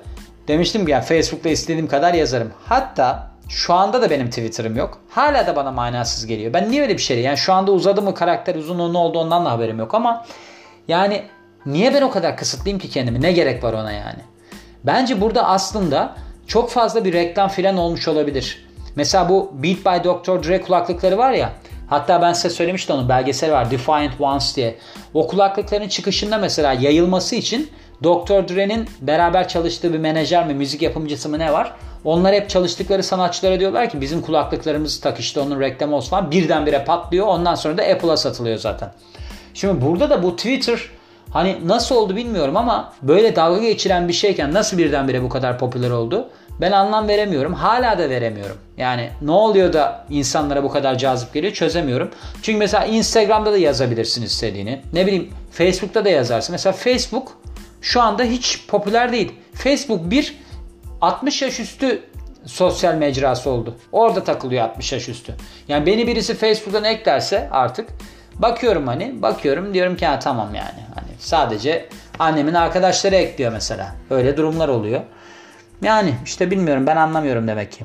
Demiştim 0.49 0.87
ki 0.87 0.93
ya 0.93 1.01
Facebook'ta 1.01 1.49
istediğim 1.49 1.89
kadar 1.89 2.15
yazarım. 2.15 2.53
Hatta 2.65 3.34
şu 3.49 3.75
anda 3.75 4.03
da 4.03 4.11
benim 4.11 4.29
Twitter'ım 4.29 4.77
yok. 4.77 4.99
Hala 5.11 5.47
da 5.47 5.57
bana 5.57 5.71
manasız 5.73 6.27
geliyor. 6.27 6.53
Ben 6.53 6.71
niye 6.71 6.83
öyle 6.83 6.93
bir 6.93 7.03
şey? 7.03 7.21
Yani 7.21 7.37
şu 7.37 7.53
anda 7.53 7.73
uzadı 7.73 8.03
mı 8.03 8.15
karakter 8.15 8.55
uzunluğu 8.55 8.93
ne 8.93 8.99
oldu 8.99 9.19
ondan 9.19 9.45
da 9.45 9.51
haberim 9.51 9.79
yok 9.79 9.95
ama 9.95 10.27
yani 10.89 11.23
niye 11.67 11.95
ben 11.95 12.03
o 12.03 12.11
kadar 12.11 12.37
kısıtlayayım 12.37 12.79
ki 12.79 12.91
kendimi? 12.91 13.23
Ne 13.23 13.33
gerek 13.33 13.65
var 13.65 13.73
ona 13.73 13.93
yani? 13.93 14.21
Bence 14.85 15.21
burada 15.21 15.47
aslında 15.47 16.17
çok 16.47 16.71
fazla 16.71 17.05
bir 17.05 17.13
reklam 17.13 17.49
filan 17.49 17.77
olmuş 17.77 18.09
olabilir. 18.09 18.67
Mesela 18.97 19.29
bu 19.29 19.51
Beat 19.55 19.77
by 19.77 20.09
Dr. 20.09 20.49
Dre 20.49 20.61
kulaklıkları 20.61 21.19
var 21.19 21.33
ya. 21.33 21.53
Hatta 21.87 22.23
ben 22.23 22.33
size 22.33 22.51
söylemiştim 22.51 22.97
onun 22.97 23.09
belgesel 23.09 23.53
var 23.53 23.71
Defiant 23.71 24.21
Ones 24.21 24.57
diye. 24.57 24.79
O 25.15 25.27
kulaklıkların 25.27 25.89
çıkışında 25.89 26.39
mesela 26.39 26.73
yayılması 26.73 27.37
için 27.37 27.71
Dr. 28.05 28.49
Dre'nin 28.49 28.89
beraber 29.01 29.49
çalıştığı 29.49 29.93
bir 29.93 29.99
menajer 29.99 30.47
mi, 30.47 30.55
müzik 30.55 30.83
yapımcısı 30.83 31.29
mı 31.29 31.39
ne 31.39 31.53
var? 31.53 31.73
Onlar 32.05 32.35
hep 32.35 32.51
çalıştıkları 32.51 33.03
sanatçılara 33.03 33.61
diyorlar 33.61 33.91
ki 33.91 34.01
bizim 34.01 34.23
kulaklıklarımızı 34.23 35.01
tak 35.01 35.21
işte 35.21 35.41
onun 35.41 35.61
reklamı 35.61 35.97
olsun 35.97 36.11
falan. 36.11 36.31
Birdenbire 36.31 36.85
patlıyor. 36.85 37.27
Ondan 37.27 37.55
sonra 37.55 37.79
da 37.79 37.83
Apple'a 37.83 38.17
satılıyor 38.17 38.59
zaten. 38.59 38.93
Şimdi 39.55 39.85
burada 39.85 40.11
da 40.11 40.23
bu 40.23 40.37
Twitter 40.37 40.91
Hani 41.35 41.57
nasıl 41.67 41.95
oldu 41.95 42.17
bilmiyorum 42.17 42.57
ama 42.57 42.93
böyle 43.03 43.37
dalga 43.37 43.63
geçiren 43.63 44.09
bir 44.09 44.13
şeyken 44.13 44.55
nasıl 44.55 44.79
birdenbire 44.79 45.23
bu 45.23 45.29
kadar 45.29 45.59
popüler 45.59 45.91
oldu? 45.91 46.29
Ben 46.61 46.73
anlam 46.73 47.09
veremiyorum. 47.09 47.55
Hala 47.55 47.99
da 47.99 48.11
veremiyorum. 48.11 48.57
Yani 48.77 49.11
ne 49.23 49.31
oluyor 49.31 49.73
da 49.73 50.07
insanlara 50.11 50.65
bu 50.65 50.71
kadar 50.71 50.99
cazip 50.99 51.35
geliyor 51.35 51.53
çözemiyorum. 51.53 52.11
Çünkü 52.43 52.59
mesela 52.59 52.85
Instagram'da 52.85 53.53
da 53.53 53.59
yazabilirsin 53.59 54.23
istediğini. 54.23 54.83
Ne 54.93 55.07
bileyim 55.07 55.31
Facebook'ta 55.51 56.05
da 56.05 56.09
yazarsın. 56.09 56.53
Mesela 56.53 56.73
Facebook 56.73 57.33
şu 57.85 58.03
anda 58.03 58.23
hiç 58.23 58.67
popüler 58.69 59.13
değil. 59.13 59.33
Facebook 59.55 60.11
bir 60.11 60.37
60 61.01 61.43
yaş 61.43 61.61
üstü 61.61 62.03
sosyal 62.47 62.95
mecrası 62.95 63.51
oldu. 63.51 63.77
Orada 63.93 64.25
takılıyor 64.25 64.65
60 64.65 64.93
yaş 64.93 65.09
üstü. 65.09 65.35
Yani 65.69 65.87
beni 65.87 66.07
birisi 66.07 66.35
Facebook'tan 66.35 66.85
eklerse 66.85 67.49
artık 67.51 67.89
bakıyorum 68.35 68.87
hani 68.87 69.23
bakıyorum 69.23 69.75
diyorum 69.75 69.97
ki 69.97 70.07
ha 70.07 70.19
tamam 70.19 70.55
yani. 70.55 70.81
Hani 70.95 71.09
sadece 71.19 71.89
annemin 72.19 72.55
arkadaşları 72.55 73.15
ekliyor 73.15 73.53
mesela. 73.53 73.95
Öyle 74.11 74.37
durumlar 74.37 74.69
oluyor. 74.69 75.01
Yani 75.83 76.15
işte 76.25 76.51
bilmiyorum 76.51 76.87
ben 76.87 76.97
anlamıyorum 76.97 77.49
demek 77.49 77.73
ki. 77.73 77.85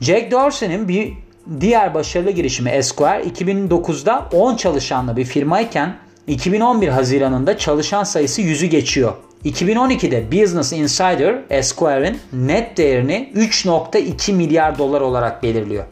Jack 0.00 0.30
Dorsey'nin 0.30 0.88
bir 0.88 1.12
diğer 1.60 1.94
başarılı 1.94 2.30
girişimi 2.30 2.70
Esquire 2.70 3.22
2009'da 3.22 4.28
10 4.32 4.56
çalışanlı 4.56 5.16
bir 5.16 5.24
firmayken 5.24 5.96
2011 6.30 6.88
Haziran'ında 6.88 7.58
çalışan 7.58 8.04
sayısı 8.04 8.42
100'ü 8.42 8.66
geçiyor. 8.66 9.12
2012'de 9.44 10.32
Business 10.32 10.72
Insider 10.72 11.38
Esquire'in 11.50 12.18
net 12.32 12.76
değerini 12.76 13.32
3.2 13.34 14.32
milyar 14.32 14.78
dolar 14.78 15.00
olarak 15.00 15.42
belirliyor. 15.42 15.84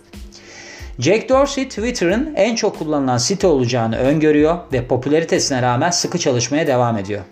Jack 0.98 1.28
Dorsey 1.28 1.68
Twitter'ın 1.68 2.32
en 2.36 2.54
çok 2.54 2.78
kullanılan 2.78 3.18
site 3.18 3.46
olacağını 3.46 3.96
öngörüyor 3.96 4.58
ve 4.72 4.86
popülaritesine 4.86 5.62
rağmen 5.62 5.90
sıkı 5.90 6.18
çalışmaya 6.18 6.66
devam 6.66 6.98
ediyor. 6.98 7.22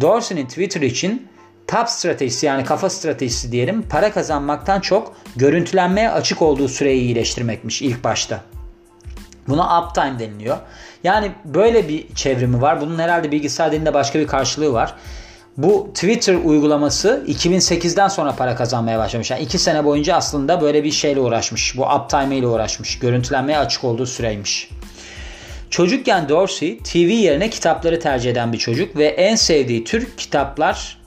Dorsey'nin 0.00 0.46
Twitter 0.46 0.80
için 0.80 1.28
top 1.66 1.88
stratejisi 1.88 2.46
yani 2.46 2.64
kafa 2.64 2.90
stratejisi 2.90 3.52
diyelim 3.52 3.82
para 3.82 4.12
kazanmaktan 4.12 4.80
çok 4.80 5.16
görüntülenmeye 5.36 6.10
açık 6.10 6.42
olduğu 6.42 6.68
süreyi 6.68 7.00
iyileştirmekmiş 7.00 7.82
ilk 7.82 8.04
başta. 8.04 8.55
Buna 9.48 9.82
uptime 9.82 10.18
deniliyor. 10.18 10.56
Yani 11.04 11.32
böyle 11.44 11.88
bir 11.88 12.14
çevrimi 12.14 12.60
var. 12.60 12.80
Bunun 12.80 12.98
herhalde 12.98 13.32
bilgisayar 13.32 13.72
dilinde 13.72 13.94
başka 13.94 14.18
bir 14.18 14.26
karşılığı 14.26 14.72
var. 14.72 14.94
Bu 15.56 15.90
Twitter 15.94 16.34
uygulaması 16.34 17.24
2008'den 17.28 18.08
sonra 18.08 18.36
para 18.36 18.56
kazanmaya 18.56 18.98
başlamış. 18.98 19.30
Yani 19.30 19.42
2 19.42 19.58
sene 19.58 19.84
boyunca 19.84 20.16
aslında 20.16 20.60
böyle 20.60 20.84
bir 20.84 20.90
şeyle 20.90 21.20
uğraşmış. 21.20 21.76
Bu 21.76 21.86
uptime 21.86 22.36
ile 22.36 22.46
uğraşmış. 22.46 22.98
Görüntülenmeye 22.98 23.58
açık 23.58 23.84
olduğu 23.84 24.06
süreymiş. 24.06 24.70
Çocukken 25.70 26.28
Dorsey 26.28 26.78
TV 26.78 26.96
yerine 26.96 27.50
kitapları 27.50 28.00
tercih 28.00 28.30
eden 28.30 28.52
bir 28.52 28.58
çocuk 28.58 28.96
ve 28.96 29.06
en 29.06 29.34
sevdiği 29.34 29.84
tür 29.84 30.16
kitaplar, 30.16 30.98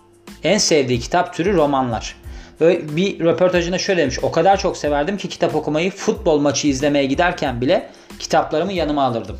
en 0.43 0.57
sevdiği 0.57 0.99
kitap 0.99 1.33
türü 1.33 1.53
romanlar. 1.53 2.15
Bir 2.61 3.19
röportajında 3.19 3.77
şöyle 3.77 4.01
demiş. 4.01 4.19
O 4.21 4.31
kadar 4.31 4.57
çok 4.59 4.77
severdim 4.77 5.17
ki 5.17 5.29
kitap 5.29 5.55
okumayı 5.55 5.91
futbol 5.91 6.39
maçı 6.39 6.67
izlemeye 6.67 7.05
giderken 7.05 7.61
bile 7.61 7.89
kitaplarımı 8.19 8.73
yanıma 8.73 9.03
alırdım. 9.03 9.39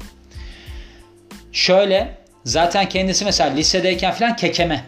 Şöyle 1.51 2.17
zaten 2.45 2.89
kendisi 2.89 3.25
mesela 3.25 3.49
lisedeyken 3.55 4.13
falan 4.13 4.35
kekeme. 4.35 4.85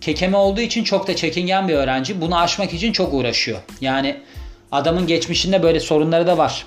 Kekeme 0.00 0.36
olduğu 0.36 0.60
için 0.60 0.84
çok 0.84 1.08
da 1.08 1.16
çekingen 1.16 1.68
bir 1.68 1.74
öğrenci. 1.74 2.20
Bunu 2.20 2.38
aşmak 2.38 2.72
için 2.72 2.92
çok 2.92 3.14
uğraşıyor. 3.14 3.58
Yani 3.80 4.16
adamın 4.72 5.06
geçmişinde 5.06 5.62
böyle 5.62 5.80
sorunları 5.80 6.26
da 6.26 6.38
var. 6.38 6.66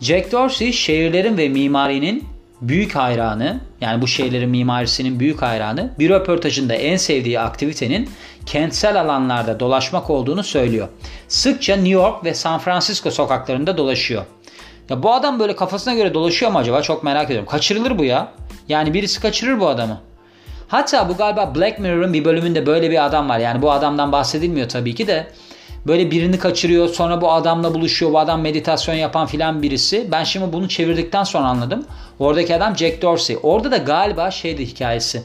Jack 0.00 0.32
Dorsey 0.32 0.72
şehirlerin 0.72 1.38
ve 1.38 1.48
mimarinin 1.48 2.37
büyük 2.60 2.96
hayranı 2.96 3.60
yani 3.80 4.02
bu 4.02 4.06
şehirlerin 4.06 4.50
mimarisinin 4.50 5.20
büyük 5.20 5.42
hayranı 5.42 5.90
bir 5.98 6.10
röportajında 6.10 6.74
en 6.74 6.96
sevdiği 6.96 7.40
aktivitenin 7.40 8.10
kentsel 8.46 9.00
alanlarda 9.00 9.60
dolaşmak 9.60 10.10
olduğunu 10.10 10.42
söylüyor. 10.42 10.88
Sıkça 11.28 11.74
New 11.74 11.88
York 11.88 12.24
ve 12.24 12.34
San 12.34 12.58
Francisco 12.58 13.10
sokaklarında 13.10 13.76
dolaşıyor. 13.76 14.24
Ya 14.88 15.02
bu 15.02 15.12
adam 15.12 15.40
böyle 15.40 15.56
kafasına 15.56 15.94
göre 15.94 16.14
dolaşıyor 16.14 16.52
mu 16.52 16.58
acaba? 16.58 16.82
Çok 16.82 17.02
merak 17.02 17.26
ediyorum. 17.26 17.48
Kaçırılır 17.48 17.98
bu 17.98 18.04
ya. 18.04 18.32
Yani 18.68 18.94
birisi 18.94 19.20
kaçırır 19.20 19.60
bu 19.60 19.68
adamı. 19.68 20.00
Hatta 20.68 21.08
bu 21.08 21.16
galiba 21.16 21.54
Black 21.54 21.78
Mirror'ın 21.78 22.12
bir 22.12 22.24
bölümünde 22.24 22.66
böyle 22.66 22.90
bir 22.90 23.06
adam 23.06 23.28
var. 23.28 23.38
Yani 23.38 23.62
bu 23.62 23.72
adamdan 23.72 24.12
bahsedilmiyor 24.12 24.68
tabii 24.68 24.94
ki 24.94 25.06
de. 25.06 25.26
Böyle 25.88 26.10
birini 26.10 26.38
kaçırıyor 26.38 26.88
sonra 26.88 27.20
bu 27.20 27.32
adamla 27.32 27.74
buluşuyor. 27.74 28.12
Bu 28.12 28.18
adam 28.18 28.40
meditasyon 28.40 28.94
yapan 28.94 29.26
filan 29.26 29.62
birisi. 29.62 30.08
Ben 30.12 30.24
şimdi 30.24 30.52
bunu 30.52 30.68
çevirdikten 30.68 31.24
sonra 31.24 31.46
anladım. 31.46 31.84
Oradaki 32.18 32.56
adam 32.56 32.76
Jack 32.76 33.02
Dorsey. 33.02 33.38
Orada 33.42 33.70
da 33.70 33.76
galiba 33.76 34.30
şeydi 34.30 34.66
hikayesi. 34.66 35.22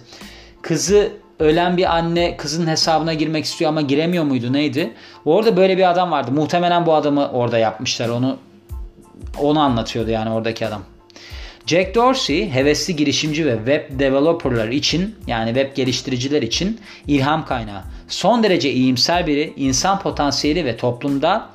Kızı 0.62 1.12
ölen 1.40 1.78
bir 1.78 1.96
anne 1.96 2.38
kızın 2.38 2.68
hesabına 2.68 3.14
girmek 3.14 3.46
istiyor 3.46 3.70
ama 3.70 3.82
giremiyor 3.82 4.24
muydu 4.24 4.54
neydi? 4.54 4.94
Orada 5.26 5.58
böyle 5.58 5.78
bir 5.78 5.90
adam 5.92 6.12
vardı. 6.12 6.32
Muhtemelen 6.32 6.86
bu 6.86 6.94
adamı 6.94 7.32
orada 7.32 7.58
yapmışlar. 7.58 8.10
Onu 8.10 8.38
onu 9.42 9.60
anlatıyordu 9.60 10.10
yani 10.10 10.30
oradaki 10.30 10.68
adam. 10.68 10.82
Jack 11.68 11.96
Dorsey 11.96 12.50
hevesli 12.50 12.96
girişimci 12.96 13.46
ve 13.46 13.56
web 13.58 14.00
developerlar 14.00 14.68
için 14.68 15.16
yani 15.28 15.48
web 15.54 15.76
geliştiriciler 15.76 16.42
için 16.42 16.80
ilham 17.08 17.46
kaynağı. 17.46 17.84
Son 18.08 18.44
derece 18.44 18.72
iyimser 18.72 19.28
biri, 19.28 19.54
insan 19.58 20.00
potansiyeli 20.00 20.66
ve 20.66 20.78
toplumda 20.78 21.50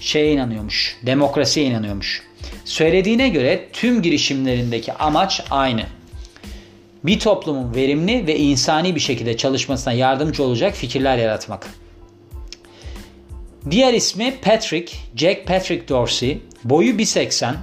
şeye 0.00 0.32
inanıyormuş, 0.32 0.96
demokrasiye 1.02 1.66
inanıyormuş. 1.66 2.22
Söylediğine 2.64 3.28
göre 3.28 3.68
tüm 3.72 4.02
girişimlerindeki 4.02 4.92
amaç 4.92 5.42
aynı. 5.50 5.82
Bir 7.04 7.20
toplumun 7.20 7.74
verimli 7.74 8.26
ve 8.26 8.38
insani 8.38 8.94
bir 8.94 9.00
şekilde 9.00 9.36
çalışmasına 9.36 9.92
yardımcı 9.92 10.42
olacak 10.42 10.74
fikirler 10.74 11.18
yaratmak. 11.18 11.66
Diğer 13.70 13.94
ismi 13.94 14.34
Patrick, 14.42 14.96
Jack 15.16 15.46
Patrick 15.46 15.88
Dorsey. 15.88 16.38
Boyu 16.64 16.92
1.80, 16.92 17.54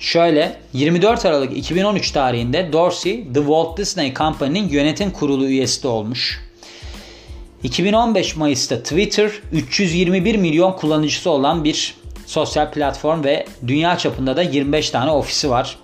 Şöyle 0.00 0.56
24 0.72 1.26
Aralık 1.26 1.56
2013 1.56 2.10
tarihinde 2.10 2.72
Dorsey 2.72 3.24
The 3.34 3.40
Walt 3.40 3.78
Disney 3.78 4.14
Company'nin 4.14 4.68
yönetim 4.68 5.10
kurulu 5.10 5.46
üyesi 5.46 5.82
de 5.82 5.88
olmuş. 5.88 6.40
2015 7.62 8.36
Mayıs'ta 8.36 8.82
Twitter 8.82 9.30
321 9.52 10.36
milyon 10.36 10.72
kullanıcısı 10.72 11.30
olan 11.30 11.64
bir 11.64 11.94
sosyal 12.26 12.70
platform 12.72 13.24
ve 13.24 13.46
dünya 13.66 13.98
çapında 13.98 14.36
da 14.36 14.42
25 14.42 14.90
tane 14.90 15.10
ofisi 15.10 15.50
var. 15.50 15.76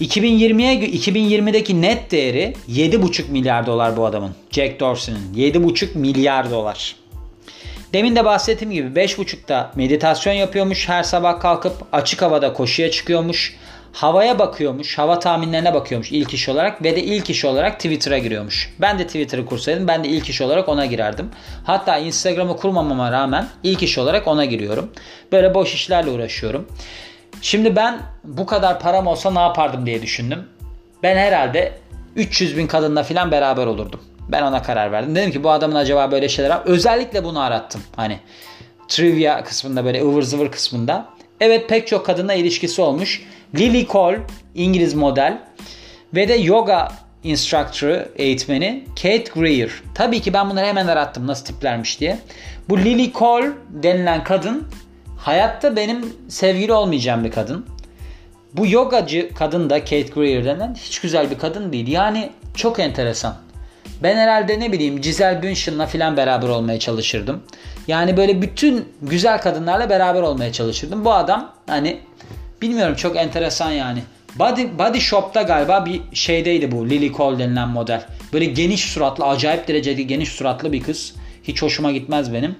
2020'ye 0.00 0.74
2020'deki 0.74 1.82
net 1.82 2.10
değeri 2.10 2.54
7,5 2.68 3.30
milyar 3.30 3.66
dolar 3.66 3.96
bu 3.96 4.06
adamın. 4.06 4.30
Jack 4.50 4.80
Dorsey'nin 4.80 5.34
7,5 5.34 5.98
milyar 5.98 6.50
dolar. 6.50 6.96
Demin 7.96 8.16
de 8.16 8.24
bahsettiğim 8.24 8.72
gibi 8.72 9.00
5.30'da 9.00 9.70
meditasyon 9.74 10.34
yapıyormuş. 10.34 10.88
Her 10.88 11.02
sabah 11.02 11.40
kalkıp 11.40 11.72
açık 11.92 12.22
havada 12.22 12.52
koşuya 12.52 12.90
çıkıyormuş. 12.90 13.56
Havaya 13.92 14.38
bakıyormuş. 14.38 14.98
Hava 14.98 15.18
tahminlerine 15.18 15.74
bakıyormuş 15.74 16.12
ilk 16.12 16.34
iş 16.34 16.48
olarak. 16.48 16.82
Ve 16.82 16.96
de 16.96 17.02
ilk 17.02 17.30
iş 17.30 17.44
olarak 17.44 17.76
Twitter'a 17.76 18.18
giriyormuş. 18.18 18.74
Ben 18.80 18.98
de 18.98 19.06
Twitter'ı 19.06 19.46
kursaydım 19.46 19.88
ben 19.88 20.04
de 20.04 20.08
ilk 20.08 20.28
iş 20.28 20.40
olarak 20.40 20.68
ona 20.68 20.86
girerdim. 20.86 21.30
Hatta 21.64 21.98
Instagram'ı 21.98 22.56
kurmamama 22.56 23.12
rağmen 23.12 23.48
ilk 23.62 23.82
iş 23.82 23.98
olarak 23.98 24.28
ona 24.28 24.44
giriyorum. 24.44 24.92
Böyle 25.32 25.54
boş 25.54 25.74
işlerle 25.74 26.10
uğraşıyorum. 26.10 26.68
Şimdi 27.42 27.76
ben 27.76 27.98
bu 28.24 28.46
kadar 28.46 28.80
param 28.80 29.06
olsa 29.06 29.30
ne 29.30 29.40
yapardım 29.40 29.86
diye 29.86 30.02
düşündüm. 30.02 30.44
Ben 31.02 31.16
herhalde 31.16 31.72
300 32.16 32.56
bin 32.56 32.66
kadınla 32.66 33.02
falan 33.02 33.30
beraber 33.30 33.66
olurdum. 33.66 34.00
Ben 34.28 34.42
ona 34.42 34.62
karar 34.62 34.92
verdim. 34.92 35.14
Dedim 35.14 35.30
ki 35.30 35.44
bu 35.44 35.50
adamın 35.50 35.74
acaba 35.74 36.10
böyle 36.10 36.28
şeyler 36.28 36.50
var. 36.50 36.62
Özellikle 36.64 37.24
bunu 37.24 37.40
arattım. 37.40 37.82
Hani 37.96 38.18
trivia 38.88 39.44
kısmında 39.44 39.84
böyle 39.84 40.02
ıvır 40.02 40.22
zıvır 40.22 40.50
kısmında. 40.50 41.06
Evet 41.40 41.68
pek 41.68 41.86
çok 41.86 42.06
kadınla 42.06 42.34
ilişkisi 42.34 42.82
olmuş. 42.82 43.22
Lily 43.54 43.86
Cole 43.86 44.20
İngiliz 44.54 44.94
model 44.94 45.38
ve 46.14 46.28
de 46.28 46.34
yoga 46.34 46.92
instructor'ı 47.24 48.08
eğitmeni 48.16 48.84
Kate 48.88 49.24
Greer. 49.34 49.70
Tabii 49.94 50.20
ki 50.20 50.32
ben 50.32 50.50
bunları 50.50 50.66
hemen 50.66 50.86
arattım 50.86 51.26
nasıl 51.26 51.44
tiplermiş 51.44 52.00
diye. 52.00 52.18
Bu 52.68 52.78
Lily 52.78 53.12
Cole 53.12 53.50
denilen 53.70 54.24
kadın 54.24 54.68
hayatta 55.18 55.76
benim 55.76 56.16
sevgili 56.28 56.72
olmayacağım 56.72 57.24
bir 57.24 57.30
kadın. 57.30 57.66
Bu 58.52 58.66
yogacı 58.66 59.34
kadın 59.34 59.70
da 59.70 59.80
Kate 59.80 60.02
Greer 60.02 60.44
denen 60.44 60.74
hiç 60.74 61.00
güzel 61.00 61.30
bir 61.30 61.38
kadın 61.38 61.72
değil. 61.72 61.88
Yani 61.88 62.32
çok 62.54 62.78
enteresan. 62.78 63.36
Ben 64.02 64.16
herhalde 64.16 64.60
ne 64.60 64.72
bileyim 64.72 65.00
Giselle 65.00 65.42
Bündchen'la 65.42 65.86
falan 65.86 66.16
beraber 66.16 66.48
olmaya 66.48 66.78
çalışırdım. 66.78 67.42
Yani 67.88 68.16
böyle 68.16 68.42
bütün 68.42 68.88
güzel 69.02 69.40
kadınlarla 69.40 69.90
beraber 69.90 70.22
olmaya 70.22 70.52
çalışırdım. 70.52 71.04
Bu 71.04 71.12
adam 71.12 71.52
hani 71.66 72.00
bilmiyorum 72.62 72.94
çok 72.94 73.16
enteresan 73.16 73.70
yani. 73.70 74.02
Body, 74.38 74.66
body 74.78 74.98
Shop'ta 75.00 75.42
galiba 75.42 75.86
bir 75.86 76.00
şeydeydi 76.12 76.72
bu 76.72 76.90
Lily 76.90 77.12
Cole 77.12 77.38
denilen 77.38 77.68
model. 77.68 78.06
Böyle 78.32 78.44
geniş 78.44 78.84
suratlı 78.84 79.24
acayip 79.24 79.68
derecede 79.68 80.02
geniş 80.02 80.28
suratlı 80.28 80.72
bir 80.72 80.82
kız. 80.82 81.14
Hiç 81.42 81.62
hoşuma 81.62 81.92
gitmez 81.92 82.32
benim. 82.32 82.56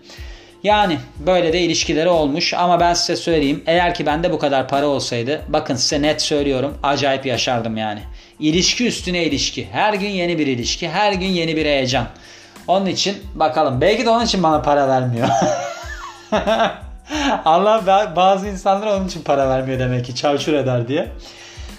Yani 0.62 0.98
böyle 1.26 1.52
de 1.52 1.60
ilişkileri 1.60 2.08
olmuş 2.08 2.54
ama 2.54 2.80
ben 2.80 2.94
size 2.94 3.16
söyleyeyim 3.16 3.62
eğer 3.66 3.94
ki 3.94 4.06
bende 4.06 4.32
bu 4.32 4.38
kadar 4.38 4.68
para 4.68 4.86
olsaydı 4.86 5.42
bakın 5.48 5.74
size 5.74 6.02
net 6.02 6.22
söylüyorum 6.22 6.78
acayip 6.82 7.26
yaşardım 7.26 7.76
yani. 7.76 8.00
İlişki 8.40 8.86
üstüne 8.86 9.24
ilişki. 9.24 9.68
Her 9.72 9.94
gün 9.94 10.08
yeni 10.08 10.38
bir 10.38 10.46
ilişki. 10.46 10.88
Her 10.88 11.12
gün 11.12 11.26
yeni 11.26 11.56
bir 11.56 11.66
heyecan. 11.66 12.06
Onun 12.66 12.86
için 12.86 13.16
bakalım. 13.34 13.80
Belki 13.80 14.04
de 14.04 14.10
onun 14.10 14.24
için 14.24 14.42
bana 14.42 14.62
para 14.62 14.88
vermiyor. 14.88 15.28
Allah 17.44 18.12
bazı 18.16 18.48
insanlara 18.48 18.96
onun 18.96 19.06
için 19.06 19.22
para 19.22 19.48
vermiyor 19.48 19.78
demek 19.78 20.04
ki 20.04 20.14
çarçur 20.14 20.52
eder 20.52 20.88
diye. 20.88 21.08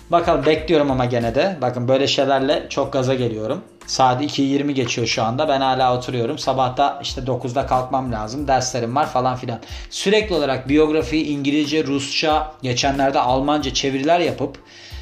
Bakalım 0.09 0.45
bekliyorum 0.45 0.91
ama 0.91 1.05
gene 1.05 1.35
de. 1.35 1.57
Bakın 1.61 1.87
böyle 1.87 2.07
şeylerle 2.07 2.67
çok 2.69 2.93
gaza 2.93 3.13
geliyorum. 3.13 3.63
Saat 3.87 4.21
2.20 4.21 4.71
geçiyor 4.71 5.07
şu 5.07 5.23
anda. 5.23 5.47
Ben 5.47 5.61
hala 5.61 5.97
oturuyorum. 5.97 6.37
Sabahta 6.37 6.99
işte 7.03 7.21
9'da 7.21 7.65
kalkmam 7.65 8.11
lazım. 8.11 8.47
Derslerim 8.47 8.95
var 8.95 9.09
falan 9.09 9.35
filan. 9.35 9.59
Sürekli 9.89 10.35
olarak 10.35 10.69
biyografi, 10.69 11.31
İngilizce, 11.31 11.83
Rusça, 11.83 12.51
geçenlerde 12.61 13.19
Almanca 13.19 13.73
çeviriler 13.73 14.19
yapıp 14.19 14.57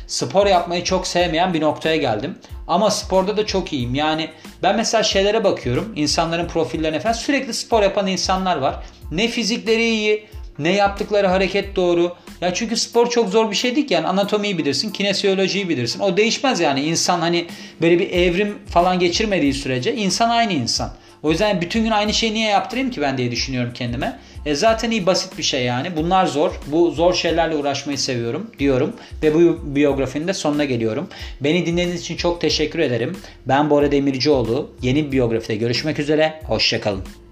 spor 0.07 0.47
yapmayı 0.47 0.83
çok 0.83 1.07
sevmeyen 1.07 1.53
bir 1.53 1.62
noktaya 1.62 1.95
geldim. 1.95 2.38
Ama 2.67 2.91
sporda 2.91 3.38
da 3.38 3.45
çok 3.45 3.74
iyiyim. 3.74 3.95
Yani 3.95 4.29
ben 4.63 4.75
mesela 4.75 5.03
şeylere 5.03 5.43
bakıyorum. 5.43 5.93
insanların 5.95 6.47
profillerine 6.47 7.00
falan 7.00 7.13
sürekli 7.13 7.53
spor 7.53 7.83
yapan 7.83 8.07
insanlar 8.07 8.57
var. 8.57 8.75
Ne 9.12 9.27
fizikleri 9.27 9.89
iyi, 9.89 10.27
ne 10.59 10.71
yaptıkları 10.71 11.27
hareket 11.27 11.75
doğru. 11.75 12.15
Ya 12.41 12.53
çünkü 12.53 12.77
spor 12.77 13.09
çok 13.09 13.29
zor 13.29 13.51
bir 13.51 13.55
şey 13.55 13.75
değil 13.75 13.88
ki. 13.88 13.93
Yani 13.93 14.07
anatomiyi 14.07 14.57
bilirsin, 14.57 14.91
kinesiyolojiyi 14.91 15.69
bilirsin. 15.69 16.00
O 16.00 16.17
değişmez 16.17 16.59
yani. 16.59 16.81
insan 16.81 17.19
hani 17.19 17.47
böyle 17.81 18.00
bir 18.00 18.09
evrim 18.09 18.57
falan 18.69 19.00
geçirmediği 19.00 19.53
sürece 19.53 19.95
insan 19.95 20.29
aynı 20.29 20.53
insan. 20.53 20.91
O 21.25 21.32
yüzden 21.32 21.62
bütün 21.62 21.84
gün 21.84 21.91
aynı 21.91 22.13
şeyi 22.13 22.34
niye 22.34 22.50
yaptırayım 22.50 22.91
ki 22.91 23.01
ben 23.01 23.17
diye 23.17 23.32
düşünüyorum 23.32 23.72
kendime. 23.74 24.20
E 24.46 24.55
zaten 24.55 24.91
iyi 24.91 25.05
basit 25.05 25.38
bir 25.38 25.44
şey 25.44 25.63
yani. 25.63 25.96
Bunlar 25.98 26.25
zor. 26.25 26.51
Bu 26.67 26.91
zor 26.91 27.13
şeylerle 27.13 27.55
uğraşmayı 27.55 27.98
seviyorum 27.98 28.51
diyorum. 28.60 28.96
Ve 29.24 29.34
bu 29.34 29.75
biyografinin 29.75 30.27
de 30.27 30.34
sonuna 30.34 30.65
geliyorum. 30.65 31.08
Beni 31.41 31.65
dinlediğiniz 31.65 32.01
için 32.01 32.17
çok 32.17 32.41
teşekkür 32.41 32.79
ederim. 32.79 33.17
Ben 33.46 33.70
Bora 33.70 33.91
Demircioğlu. 33.91 34.72
Yeni 34.82 35.05
bir 35.05 35.12
biyografide 35.12 35.55
görüşmek 35.55 36.00
üzere. 36.00 36.39
Hoşçakalın. 36.44 37.25